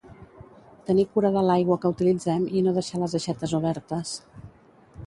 [0.87, 4.21] Tenir cura de l'aigua que utilitzem i no deixar les aixetes obertes